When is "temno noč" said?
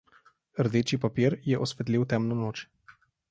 2.15-2.65